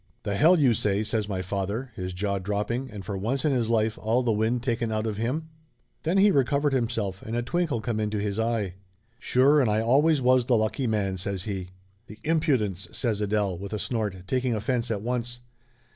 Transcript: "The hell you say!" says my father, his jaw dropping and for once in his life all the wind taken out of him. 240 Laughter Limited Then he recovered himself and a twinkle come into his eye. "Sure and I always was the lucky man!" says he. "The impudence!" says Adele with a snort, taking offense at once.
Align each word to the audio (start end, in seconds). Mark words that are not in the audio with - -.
"The 0.23 0.35
hell 0.35 0.57
you 0.59 0.73
say!" 0.73 1.03
says 1.03 1.29
my 1.29 1.43
father, 1.43 1.91
his 1.95 2.11
jaw 2.11 2.39
dropping 2.39 2.89
and 2.89 3.05
for 3.05 3.15
once 3.15 3.45
in 3.45 3.51
his 3.51 3.69
life 3.69 3.99
all 3.99 4.23
the 4.23 4.31
wind 4.31 4.63
taken 4.63 4.91
out 4.91 5.05
of 5.05 5.17
him. 5.17 5.49
240 6.01 6.01
Laughter 6.01 6.09
Limited 6.09 6.09
Then 6.09 6.17
he 6.17 6.39
recovered 6.39 6.73
himself 6.73 7.21
and 7.21 7.35
a 7.35 7.43
twinkle 7.43 7.81
come 7.81 7.99
into 7.99 8.17
his 8.17 8.39
eye. 8.39 8.73
"Sure 9.19 9.61
and 9.61 9.69
I 9.69 9.79
always 9.81 10.19
was 10.19 10.45
the 10.45 10.57
lucky 10.57 10.87
man!" 10.87 11.17
says 11.17 11.43
he. 11.43 11.69
"The 12.07 12.17
impudence!" 12.23 12.87
says 12.91 13.21
Adele 13.21 13.59
with 13.59 13.73
a 13.73 13.77
snort, 13.77 14.27
taking 14.27 14.55
offense 14.55 14.89
at 14.89 15.03
once. 15.03 15.39